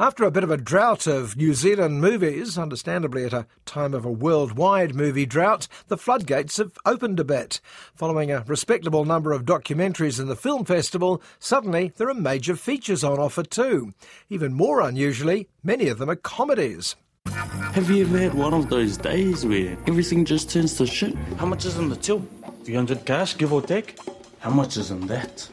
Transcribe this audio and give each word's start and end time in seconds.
After 0.00 0.24
a 0.24 0.30
bit 0.30 0.44
of 0.44 0.50
a 0.50 0.56
drought 0.56 1.06
of 1.06 1.36
New 1.36 1.52
Zealand 1.52 2.00
movies, 2.00 2.56
understandably 2.56 3.26
at 3.26 3.34
a 3.34 3.46
time 3.66 3.92
of 3.92 4.06
a 4.06 4.10
worldwide 4.10 4.94
movie 4.94 5.26
drought, 5.26 5.68
the 5.88 5.98
floodgates 5.98 6.56
have 6.56 6.78
opened 6.86 7.20
a 7.20 7.24
bit. 7.24 7.60
Following 7.94 8.32
a 8.32 8.42
respectable 8.46 9.04
number 9.04 9.30
of 9.32 9.44
documentaries 9.44 10.18
in 10.18 10.26
the 10.26 10.36
film 10.36 10.64
festival, 10.64 11.20
suddenly 11.38 11.92
there 11.98 12.08
are 12.08 12.14
major 12.14 12.56
features 12.56 13.04
on 13.04 13.18
offer 13.18 13.42
too. 13.42 13.92
Even 14.30 14.54
more 14.54 14.80
unusually, 14.80 15.50
many 15.62 15.88
of 15.88 15.98
them 15.98 16.08
are 16.08 16.16
comedies. 16.16 16.96
Have 17.26 17.90
you 17.90 18.06
ever 18.06 18.16
had 18.16 18.32
one 18.32 18.54
of 18.54 18.70
those 18.70 18.96
days 18.96 19.44
where 19.44 19.76
everything 19.86 20.24
just 20.24 20.48
turns 20.48 20.78
to 20.78 20.86
shit? 20.86 21.14
How 21.36 21.44
much 21.44 21.66
is 21.66 21.76
in 21.76 21.90
the 21.90 21.96
till? 21.96 22.26
300 22.64 23.04
cash, 23.04 23.36
give 23.36 23.52
or 23.52 23.60
take? 23.60 23.98
How 24.38 24.48
much 24.48 24.78
is 24.78 24.90
in 24.90 25.08
that? 25.08 25.46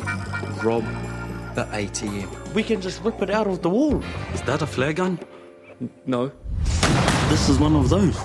Rob 0.63 0.85
the 1.57 1.63
ATM. 1.75 2.53
We 2.53 2.61
can 2.61 2.81
just 2.81 3.01
rip 3.01 3.19
it 3.23 3.31
out 3.31 3.47
of 3.47 3.63
the 3.63 3.69
wall. 3.69 4.03
Is 4.31 4.43
that 4.43 4.61
a 4.61 4.67
flare 4.67 4.93
gun? 4.93 5.19
No. 6.05 6.31
This 7.29 7.49
is 7.49 7.57
one 7.57 7.75
of 7.75 7.89
those. 7.89 8.15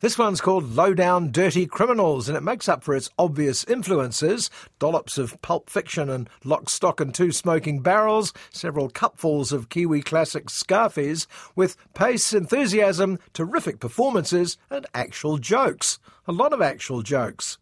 This 0.00 0.18
one's 0.18 0.42
called 0.42 0.74
Low 0.74 0.92
Down 0.92 1.30
Dirty 1.30 1.64
Criminals, 1.64 2.28
and 2.28 2.36
it 2.36 2.42
makes 2.42 2.68
up 2.68 2.84
for 2.84 2.94
its 2.94 3.08
obvious 3.18 3.64
influences 3.64 4.50
dollops 4.78 5.16
of 5.16 5.40
pulp 5.40 5.70
fiction 5.70 6.10
and 6.10 6.28
lock, 6.44 6.68
stock, 6.68 7.00
and 7.00 7.14
two 7.14 7.32
smoking 7.32 7.80
barrels, 7.80 8.34
several 8.50 8.90
cupfuls 8.90 9.50
of 9.50 9.70
Kiwi 9.70 10.02
classic 10.02 10.48
Scarfies, 10.48 11.26
with 11.56 11.78
pace, 11.94 12.34
enthusiasm, 12.34 13.18
terrific 13.32 13.80
performances, 13.80 14.58
and 14.68 14.86
actual 14.92 15.38
jokes. 15.38 15.98
A 16.26 16.32
lot 16.32 16.52
of 16.52 16.60
actual 16.60 17.00
jokes. 17.00 17.56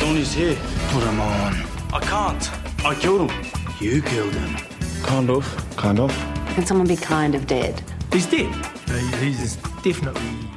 Donnie's 0.00 0.34
here. 0.34 0.58
Put 0.88 1.04
him 1.04 1.18
on. 1.18 1.54
I 1.94 2.00
can't. 2.02 2.73
I 2.86 2.94
killed 2.94 3.30
him. 3.30 3.44
You 3.80 4.02
killed 4.02 4.34
him. 4.34 4.56
Kind 5.04 5.30
of. 5.30 5.44
Kind 5.76 5.98
of. 5.98 6.10
Can 6.54 6.66
someone 6.66 6.86
be 6.86 6.96
kind 6.96 7.34
of 7.34 7.46
dead? 7.46 7.82
He's 8.12 8.26
dead. 8.26 8.54
Uh, 8.88 8.98
he's 9.20 9.56
definitely 9.82 10.20
dead. 10.20 10.53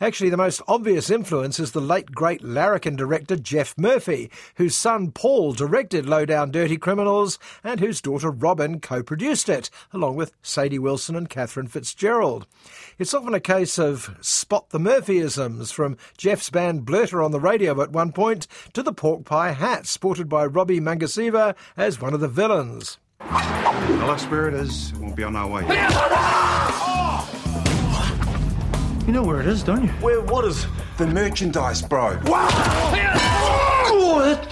Actually, 0.00 0.30
the 0.30 0.36
most 0.36 0.62
obvious 0.68 1.10
influence 1.10 1.58
is 1.58 1.72
the 1.72 1.80
late 1.80 2.12
great 2.12 2.44
larrikin 2.44 2.94
director 2.94 3.34
Geoff 3.34 3.76
Murphy, 3.76 4.30
whose 4.54 4.76
son 4.76 5.10
Paul 5.10 5.52
directed 5.52 6.06
Low 6.06 6.24
Down 6.24 6.52
Dirty 6.52 6.76
Criminals 6.76 7.38
and 7.64 7.80
whose 7.80 8.00
daughter 8.00 8.30
Robin 8.30 8.78
co 8.80 9.02
produced 9.02 9.48
it, 9.48 9.70
along 9.92 10.14
with 10.14 10.32
Sadie 10.40 10.78
Wilson 10.78 11.16
and 11.16 11.28
Catherine 11.28 11.66
Fitzgerald. 11.66 12.46
It's 12.98 13.12
often 13.12 13.34
a 13.34 13.40
case 13.40 13.76
of 13.76 14.16
spot 14.20 14.70
the 14.70 14.78
Murphyisms, 14.78 15.72
from 15.72 15.96
Geoff's 16.16 16.50
band 16.50 16.86
Blerta 16.86 17.24
on 17.24 17.32
the 17.32 17.40
radio 17.40 17.80
at 17.82 17.90
one 17.90 18.12
point 18.12 18.46
to 18.74 18.84
the 18.84 18.92
pork 18.92 19.24
pie 19.24 19.50
hat 19.50 19.86
sported 19.86 20.28
by 20.28 20.46
Robbie 20.46 20.80
Magasiva 20.80 21.56
as 21.76 22.00
one 22.00 22.14
of 22.14 22.20
the 22.20 22.28
villains. 22.28 22.98
Tell 23.18 24.10
us 24.10 24.24
where 24.26 24.46
it 24.48 24.54
is, 24.54 24.92
we'll 25.00 25.14
be 25.14 25.24
on 25.24 25.34
our 25.34 25.48
way. 25.48 25.64
You 29.08 29.14
know 29.14 29.22
where 29.22 29.40
it 29.40 29.46
is, 29.46 29.62
don't 29.62 29.84
you? 29.84 29.88
Where? 30.02 30.20
What 30.20 30.44
is 30.44 30.66
the 30.98 31.06
merchandise, 31.06 31.80
bro? 31.80 32.20
Wow! 32.26 32.46
Oh, 33.90 34.46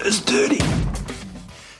it's 0.00 0.20
dirty. 0.20 0.60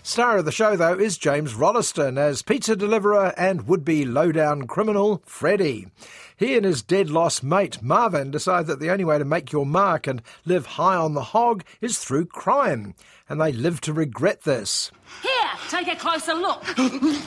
Star 0.03 0.39
of 0.39 0.47
the 0.47 0.51
show, 0.51 0.75
though, 0.75 0.99
is 0.99 1.19
James 1.19 1.55
Rolleston 1.55 2.17
as 2.17 2.41
pizza 2.41 2.75
deliverer 2.77 3.35
and 3.37 3.69
would-be 3.69 4.07
low-down 4.07 4.67
criminal 4.67 5.23
Freddy. 5.27 5.89
He 6.35 6.57
and 6.57 6.65
his 6.65 6.81
dead-lost 6.81 7.45
mate 7.45 7.83
Marvin 7.83 8.31
decide 8.31 8.69
that 8.69 8.81
the 8.81 8.89
only 8.89 9.05
way 9.05 9.19
to 9.19 9.27
make 9.27 9.53
your 9.53 9.67
mark 9.67 10.07
and 10.07 10.23
live 10.47 10.65
high 10.65 10.97
on 10.97 11.13
the 11.13 11.25
hog 11.25 11.63
is 11.83 11.99
through 11.99 12.25
crime, 12.25 12.95
and 13.29 13.39
they 13.39 13.53
live 13.53 13.83
to 13.83 13.93
regret 13.93 14.45
this. 14.45 14.91
Here, 15.21 15.51
take 15.69 15.89
a 15.89 15.97
closer 15.97 16.33
look. 16.33 16.65
is 16.71 17.21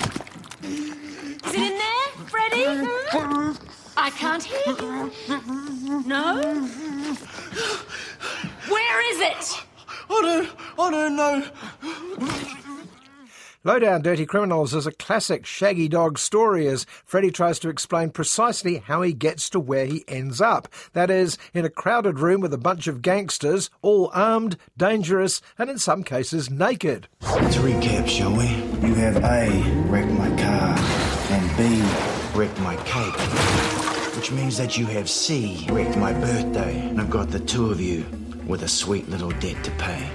it 0.64 1.56
in 1.56 1.78
there, 1.78 2.08
Freddy? 2.26 3.68
I 3.98 4.10
can't 4.12 4.44
hear 4.44 4.76
you. 4.80 5.12
No? 6.06 6.42
Where 8.68 9.12
is 9.14 9.20
it? 9.20 9.64
I 10.10 10.22
don't, 10.22 10.50
I 10.80 10.92
don't 10.92 11.16
know. 11.16 11.44
Low 13.64 13.78
Down 13.78 14.02
Dirty 14.02 14.26
Criminals 14.26 14.74
is 14.74 14.88
a 14.88 14.92
classic 14.92 15.46
shaggy 15.46 15.88
dog 15.88 16.18
story 16.18 16.68
as 16.68 16.88
Freddy 17.06 17.30
tries 17.30 17.60
to 17.60 17.70
explain 17.70 18.10
precisely 18.10 18.78
how 18.78 19.04
he 19.04 19.14
gets 19.14 19.52
to 19.52 19.60
where 19.60 19.86
he 19.86 20.04
ends 20.08 20.42
up. 20.42 20.68
That 20.94 21.12
is, 21.12 21.38
in 21.54 21.64
a 21.64 21.70
crowded 21.70 22.20
room 22.20 22.42
with 22.42 22.56
a 22.56 22.58
bunch 22.58 22.88
of 22.88 23.04
gangsters, 23.04 23.70
all 23.84 24.10
armed, 24.16 24.58
dangerous, 24.78 25.42
and 25.60 25.70
in 25.70 25.78
some 25.78 26.04
cases 26.04 26.50
naked. 26.50 27.08
Let's 27.22 27.58
recap, 27.58 28.08
shall 28.08 28.36
we? 28.36 28.48
You 28.88 28.96
have 28.96 29.18
A, 29.18 29.62
wrecked 29.88 30.12
my 30.14 30.30
car, 30.42 30.76
and 31.30 31.58
B, 31.58 31.84
wrecked 32.36 32.60
my 32.62 32.76
cape. 32.78 33.81
Which 34.22 34.32
means 34.32 34.56
that 34.60 34.78
you 34.78 34.86
have 34.86 35.10
C, 35.10 35.66
wrecked 35.72 35.98
my 35.98 36.14
birthday, 36.14 36.80
and 36.90 37.02
I've 37.02 37.10
got 37.10 37.32
the 37.32 37.40
two 37.40 37.72
of 37.72 37.82
you 37.82 38.06
with 38.46 38.62
a 38.62 38.68
sweet 38.68 39.10
little 39.10 39.32
debt 39.32 39.64
to 39.64 39.72
pay. 39.72 40.08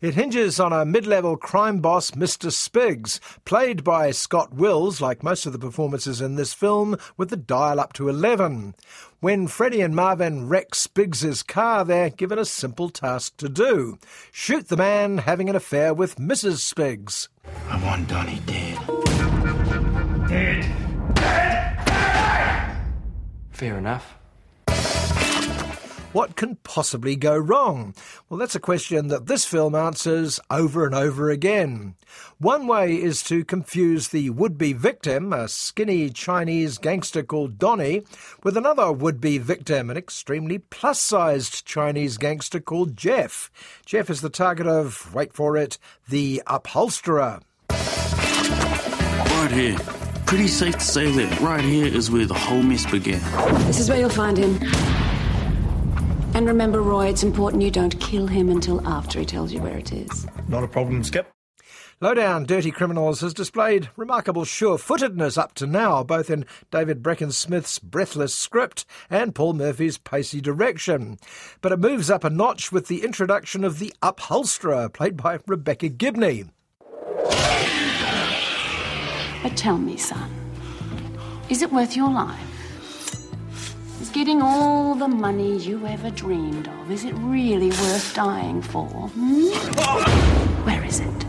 It 0.00 0.14
hinges 0.14 0.60
on 0.60 0.72
a 0.72 0.84
mid 0.84 1.04
level 1.04 1.36
crime 1.36 1.80
boss, 1.80 2.12
Mr. 2.12 2.52
Spiggs, 2.52 3.18
played 3.44 3.82
by 3.82 4.12
Scott 4.12 4.54
Wills, 4.54 5.00
like 5.00 5.24
most 5.24 5.46
of 5.46 5.52
the 5.52 5.58
performances 5.58 6.20
in 6.20 6.36
this 6.36 6.54
film, 6.54 6.96
with 7.16 7.30
the 7.30 7.36
dial 7.36 7.80
up 7.80 7.92
to 7.94 8.08
11. 8.08 8.76
When 9.18 9.48
Freddie 9.48 9.80
and 9.80 9.96
Marvin 9.96 10.48
wreck 10.48 10.76
Spiggs's 10.76 11.42
car, 11.42 11.84
they're 11.84 12.10
given 12.10 12.38
a 12.38 12.44
simple 12.44 12.88
task 12.88 13.36
to 13.38 13.48
do 13.48 13.98
shoot 14.30 14.68
the 14.68 14.76
man 14.76 15.18
having 15.18 15.50
an 15.50 15.56
affair 15.56 15.92
with 15.92 16.18
Mrs. 16.18 16.58
Spiggs. 16.58 17.28
I 17.68 17.82
want 17.82 18.06
Donnie 18.06 18.40
dead. 18.46 18.78
Dead. 20.28 20.28
Dead. 20.28 20.79
Dead. 23.60 23.66
Fair 23.66 23.78
enough. 23.78 24.16
What 26.12 26.34
can 26.34 26.56
possibly 26.64 27.14
go 27.14 27.36
wrong? 27.36 27.94
Well, 28.28 28.38
that's 28.38 28.56
a 28.56 28.60
question 28.60 29.06
that 29.08 29.26
this 29.26 29.44
film 29.44 29.76
answers 29.76 30.40
over 30.50 30.84
and 30.84 30.92
over 30.92 31.30
again. 31.30 31.94
One 32.38 32.66
way 32.66 32.96
is 32.96 33.22
to 33.24 33.44
confuse 33.44 34.08
the 34.08 34.30
would 34.30 34.58
be 34.58 34.72
victim, 34.72 35.32
a 35.32 35.46
skinny 35.46 36.10
Chinese 36.10 36.78
gangster 36.78 37.22
called 37.22 37.58
Donnie, 37.58 38.02
with 38.42 38.56
another 38.56 38.90
would 38.90 39.20
be 39.20 39.38
victim, 39.38 39.88
an 39.88 39.96
extremely 39.96 40.58
plus 40.58 41.00
sized 41.00 41.64
Chinese 41.64 42.18
gangster 42.18 42.58
called 42.58 42.96
Jeff. 42.96 43.52
Jeff 43.86 44.10
is 44.10 44.20
the 44.20 44.30
target 44.30 44.66
of, 44.66 45.14
wait 45.14 45.32
for 45.32 45.56
it, 45.56 45.78
the 46.08 46.42
upholsterer. 46.48 47.40
Right 47.70 49.50
here. 49.52 49.99
Pretty 50.30 50.46
safe 50.46 50.74
to 50.74 50.84
say 50.84 51.10
that 51.10 51.40
right 51.40 51.64
here 51.64 51.88
is 51.88 52.08
where 52.08 52.24
the 52.24 52.34
whole 52.34 52.62
mess 52.62 52.88
began. 52.88 53.20
This 53.66 53.80
is 53.80 53.88
where 53.88 53.98
you'll 53.98 54.10
find 54.10 54.38
him. 54.38 54.60
And 56.34 56.46
remember, 56.46 56.80
Roy, 56.82 57.08
it's 57.08 57.24
important 57.24 57.64
you 57.64 57.70
don't 57.72 57.98
kill 57.98 58.28
him 58.28 58.48
until 58.48 58.86
after 58.86 59.18
he 59.18 59.26
tells 59.26 59.52
you 59.52 59.60
where 59.60 59.76
it 59.76 59.92
is. 59.92 60.28
Not 60.46 60.62
a 60.62 60.68
problem, 60.68 61.02
Skip. 61.02 61.28
Lowdown 62.00 62.44
Dirty 62.44 62.70
Criminals 62.70 63.22
has 63.22 63.34
displayed 63.34 63.90
remarkable 63.96 64.44
sure 64.44 64.78
footedness 64.78 65.36
up 65.36 65.52
to 65.54 65.66
now, 65.66 66.04
both 66.04 66.30
in 66.30 66.46
David 66.70 67.02
Brechin 67.02 67.32
Smith's 67.32 67.80
breathless 67.80 68.32
script 68.32 68.84
and 69.10 69.34
Paul 69.34 69.54
Murphy's 69.54 69.98
pacey 69.98 70.40
direction. 70.40 71.18
But 71.60 71.72
it 71.72 71.80
moves 71.80 72.08
up 72.08 72.22
a 72.22 72.30
notch 72.30 72.70
with 72.70 72.86
the 72.86 73.02
introduction 73.02 73.64
of 73.64 73.80
the 73.80 73.92
upholsterer, 74.00 74.88
played 74.90 75.16
by 75.16 75.40
Rebecca 75.48 75.88
Gibney. 75.88 76.44
But 79.42 79.56
tell 79.56 79.78
me, 79.78 79.96
son, 79.96 80.30
is 81.48 81.62
it 81.62 81.72
worth 81.72 81.96
your 81.96 82.10
life? 82.10 82.38
Is 84.00 84.10
getting 84.10 84.42
all 84.42 84.94
the 84.94 85.08
money 85.08 85.56
you 85.58 85.86
ever 85.86 86.10
dreamed 86.10 86.68
of, 86.68 86.90
is 86.90 87.04
it 87.04 87.12
really 87.14 87.68
worth 87.68 88.14
dying 88.14 88.60
for? 88.62 88.86
Hmm? 88.86 89.48
Where 90.64 90.84
is 90.84 91.00
it? 91.00 91.26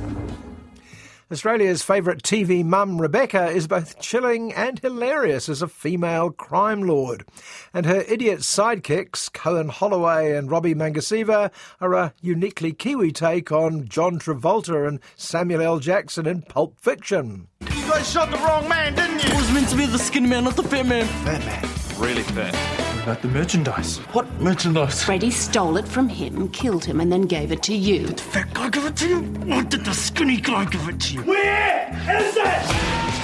Australia's 1.31 1.81
favourite 1.81 2.21
TV 2.23 2.65
mum, 2.65 2.99
Rebecca, 2.99 3.47
is 3.47 3.65
both 3.65 4.01
chilling 4.01 4.51
and 4.51 4.79
hilarious 4.79 5.47
as 5.47 5.61
a 5.61 5.67
female 5.69 6.29
crime 6.31 6.81
lord. 6.81 7.25
And 7.73 7.85
her 7.85 8.01
idiot 8.01 8.39
sidekicks, 8.39 9.31
Cohen 9.31 9.69
Holloway 9.69 10.35
and 10.35 10.51
Robbie 10.51 10.75
Magasiva, 10.75 11.49
are 11.79 11.93
a 11.93 12.13
uniquely 12.21 12.73
Kiwi 12.73 13.13
take 13.13 13.49
on 13.49 13.87
John 13.87 14.19
Travolta 14.19 14.85
and 14.85 14.99
Samuel 15.15 15.61
L. 15.61 15.79
Jackson 15.79 16.27
in 16.27 16.41
Pulp 16.41 16.77
Fiction. 16.81 17.47
You 17.91 17.97
guys 17.97 18.09
shot 18.09 18.31
the 18.31 18.37
wrong 18.37 18.69
man, 18.69 18.95
didn't 18.95 19.21
you? 19.21 19.29
It 19.31 19.35
was 19.35 19.51
meant 19.51 19.67
to 19.67 19.75
be 19.75 19.85
the 19.85 19.99
skinny 19.99 20.25
man, 20.25 20.45
not 20.45 20.55
the 20.55 20.63
fat 20.63 20.85
man. 20.85 21.05
Fat 21.25 21.45
man. 21.45 22.01
Really 22.01 22.23
fat. 22.23 22.55
What 22.55 23.03
about 23.03 23.21
the 23.21 23.27
merchandise? 23.27 23.97
What 24.13 24.31
merchandise? 24.39 25.03
Freddy 25.03 25.29
stole 25.29 25.75
it 25.75 25.85
from 25.85 26.07
him, 26.07 26.47
killed 26.51 26.85
him, 26.85 27.01
and 27.01 27.11
then 27.11 27.23
gave 27.23 27.51
it 27.51 27.61
to 27.63 27.75
you. 27.75 28.07
Did 28.07 28.19
the 28.19 28.23
fat 28.23 28.53
guy 28.53 28.69
give 28.69 28.85
it 28.85 28.95
to 28.95 29.09
you? 29.09 29.17
Or 29.53 29.63
did 29.63 29.83
the 29.83 29.93
skinny 29.93 30.39
guy 30.39 30.63
give 30.63 30.87
it 30.87 31.01
to 31.01 31.15
you? 31.15 31.21
Where 31.23 31.89
is 32.09 32.37
it? 32.37 33.20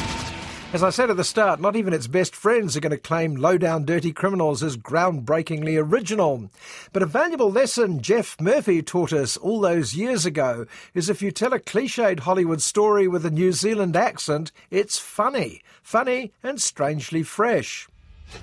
As 0.78 0.84
I 0.84 0.92
said 0.92 1.10
at 1.10 1.18
the 1.18 1.24
start, 1.24 1.60
not 1.60 1.76
even 1.76 1.92
its 1.92 2.06
best 2.06 2.36
friends 2.36 2.78
are 2.78 2.80
going 2.80 2.92
to 2.92 3.00
claim 3.00 3.34
Low 3.34 3.58
Down 3.58 3.84
Dirty 3.84 4.14
Criminals 4.14 4.62
as 4.62 4.78
groundbreakingly 4.78 5.84
original. 5.84 6.52
But 6.94 7.02
a 7.02 7.08
valuable 7.08 7.52
lesson 7.52 8.00
Geoff 8.00 8.40
Murphy 8.40 8.84
taught 8.84 9.12
us 9.12 9.38
all 9.38 9.60
those 9.60 9.96
years 9.96 10.24
ago 10.24 10.68
is 10.94 11.10
if 11.10 11.20
you 11.20 11.32
tell 11.32 11.52
a 11.52 11.60
cliched 11.60 12.20
Hollywood 12.20 12.62
story 12.62 13.08
with 13.08 13.26
a 13.26 13.32
New 13.32 13.54
Zealand 13.54 13.96
accent, 13.96 14.52
it's 14.70 15.00
funny. 15.00 15.64
Funny 15.82 16.32
and 16.44 16.62
strangely 16.62 17.24
fresh. 17.24 17.88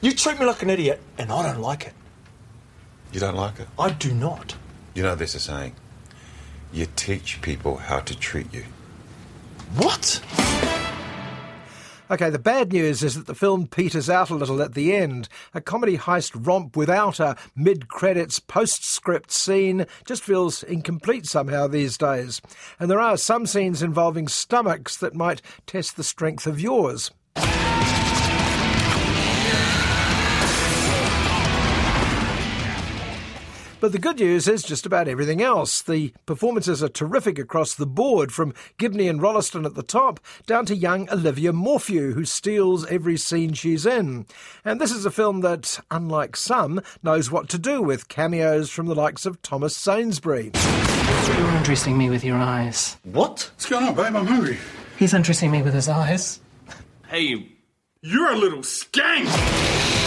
You 0.00 0.10
treat 0.10 0.40
me 0.40 0.46
like 0.46 0.60
an 0.60 0.70
idiot, 0.70 1.00
and 1.16 1.30
I 1.30 1.44
don't 1.44 1.62
like 1.62 1.86
it. 1.86 1.94
You 3.12 3.20
don't 3.20 3.36
like 3.36 3.60
it? 3.60 3.68
I 3.78 3.90
do 3.90 4.12
not. 4.12 4.56
You 4.92 5.04
know 5.04 5.14
there's 5.14 5.36
a 5.36 5.38
saying. 5.38 5.76
You 6.72 6.88
teach 6.96 7.40
people 7.42 7.76
how 7.76 8.00
to 8.00 8.18
treat 8.18 8.52
you. 8.52 8.64
What? 9.76 10.20
Okay, 12.10 12.28
the 12.28 12.38
bad 12.38 12.70
news 12.70 13.02
is 13.02 13.14
that 13.14 13.26
the 13.26 13.34
film 13.34 13.66
peters 13.66 14.10
out 14.10 14.28
a 14.28 14.34
little 14.34 14.60
at 14.60 14.74
the 14.74 14.94
end. 14.94 15.26
A 15.54 15.60
comedy 15.62 15.96
heist 15.96 16.32
romp 16.34 16.76
without 16.76 17.18
a 17.18 17.34
mid 17.56 17.88
credits 17.88 18.38
postscript 18.40 19.30
scene 19.30 19.86
just 20.04 20.22
feels 20.22 20.62
incomplete 20.62 21.24
somehow 21.24 21.66
these 21.66 21.96
days. 21.96 22.42
And 22.78 22.90
there 22.90 23.00
are 23.00 23.16
some 23.16 23.46
scenes 23.46 23.82
involving 23.82 24.28
stomachs 24.28 24.98
that 24.98 25.14
might 25.14 25.40
test 25.66 25.96
the 25.96 26.04
strength 26.04 26.46
of 26.46 26.60
yours. 26.60 27.10
But 33.84 33.92
the 33.92 33.98
good 33.98 34.18
news 34.18 34.48
is 34.48 34.62
just 34.62 34.86
about 34.86 35.08
everything 35.08 35.42
else. 35.42 35.82
The 35.82 36.14
performances 36.24 36.82
are 36.82 36.88
terrific 36.88 37.38
across 37.38 37.74
the 37.74 37.84
board, 37.84 38.32
from 38.32 38.54
Gibney 38.78 39.08
and 39.08 39.20
Rolleston 39.20 39.66
at 39.66 39.74
the 39.74 39.82
top 39.82 40.20
down 40.46 40.64
to 40.64 40.74
young 40.74 41.06
Olivia 41.10 41.52
Morphew, 41.52 42.14
who 42.14 42.24
steals 42.24 42.86
every 42.86 43.18
scene 43.18 43.52
she's 43.52 43.84
in. 43.84 44.24
And 44.64 44.80
this 44.80 44.90
is 44.90 45.04
a 45.04 45.10
film 45.10 45.42
that, 45.42 45.80
unlike 45.90 46.34
some, 46.34 46.80
knows 47.02 47.30
what 47.30 47.50
to 47.50 47.58
do 47.58 47.82
with 47.82 48.08
cameos 48.08 48.70
from 48.70 48.86
the 48.86 48.94
likes 48.94 49.26
of 49.26 49.42
Thomas 49.42 49.76
Sainsbury. 49.76 50.52
You're 50.54 51.50
undressing 51.50 51.98
me 51.98 52.08
with 52.08 52.24
your 52.24 52.38
eyes. 52.38 52.96
What? 53.02 53.50
What's 53.52 53.66
going 53.66 53.84
on, 53.84 53.94
babe? 53.94 54.16
I'm 54.16 54.24
hungry. 54.24 54.56
He's 54.98 55.12
undressing 55.12 55.50
me 55.50 55.60
with 55.60 55.74
his 55.74 55.90
eyes. 55.90 56.40
Hey, 57.08 57.50
you're 58.00 58.32
a 58.32 58.36
little 58.38 58.60
skank! 58.60 60.03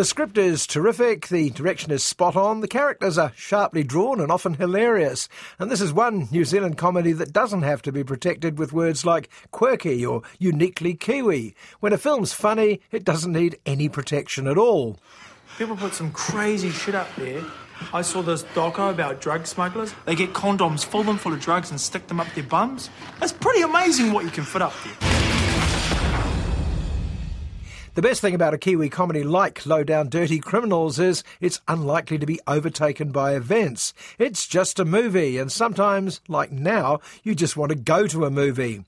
The 0.00 0.06
script 0.06 0.38
is 0.38 0.66
terrific, 0.66 1.28
the 1.28 1.50
direction 1.50 1.90
is 1.90 2.02
spot 2.02 2.34
on, 2.34 2.60
the 2.60 2.66
characters 2.66 3.18
are 3.18 3.34
sharply 3.36 3.84
drawn 3.84 4.18
and 4.18 4.32
often 4.32 4.54
hilarious. 4.54 5.28
And 5.58 5.70
this 5.70 5.82
is 5.82 5.92
one 5.92 6.26
New 6.30 6.46
Zealand 6.46 6.78
comedy 6.78 7.12
that 7.12 7.34
doesn't 7.34 7.64
have 7.64 7.82
to 7.82 7.92
be 7.92 8.02
protected 8.02 8.58
with 8.58 8.72
words 8.72 9.04
like 9.04 9.28
quirky 9.50 10.06
or 10.06 10.22
uniquely 10.38 10.94
Kiwi. 10.94 11.54
When 11.80 11.92
a 11.92 11.98
film's 11.98 12.32
funny, 12.32 12.80
it 12.90 13.04
doesn't 13.04 13.34
need 13.34 13.58
any 13.66 13.90
protection 13.90 14.46
at 14.46 14.56
all. 14.56 14.96
People 15.58 15.76
put 15.76 15.92
some 15.92 16.12
crazy 16.12 16.70
shit 16.70 16.94
up 16.94 17.14
there. 17.16 17.44
I 17.92 18.00
saw 18.00 18.22
this 18.22 18.44
doco 18.54 18.90
about 18.90 19.20
drug 19.20 19.46
smugglers. 19.46 19.94
They 20.06 20.14
get 20.14 20.32
condoms, 20.32 20.82
fill 20.82 21.02
them 21.02 21.18
full 21.18 21.34
of 21.34 21.40
drugs, 21.40 21.70
and 21.72 21.78
stick 21.78 22.06
them 22.06 22.20
up 22.20 22.28
their 22.34 22.44
bums. 22.44 22.88
It's 23.20 23.34
pretty 23.34 23.60
amazing 23.60 24.14
what 24.14 24.24
you 24.24 24.30
can 24.30 24.44
fit 24.44 24.62
up 24.62 24.72
there. 24.82 25.10
The 28.00 28.08
best 28.08 28.22
thing 28.22 28.34
about 28.34 28.54
a 28.54 28.58
Kiwi 28.58 28.88
comedy 28.88 29.22
like 29.22 29.66
Low 29.66 29.84
Down 29.84 30.08
Dirty 30.08 30.38
Criminals 30.38 30.98
is 30.98 31.22
it's 31.38 31.60
unlikely 31.68 32.16
to 32.16 32.24
be 32.24 32.40
overtaken 32.46 33.12
by 33.12 33.34
events. 33.34 33.92
It's 34.18 34.46
just 34.46 34.78
a 34.78 34.86
movie, 34.86 35.36
and 35.36 35.52
sometimes, 35.52 36.22
like 36.26 36.50
now, 36.50 37.00
you 37.22 37.34
just 37.34 37.58
want 37.58 37.68
to 37.72 37.76
go 37.76 38.06
to 38.06 38.24
a 38.24 38.30
movie. 38.30 38.86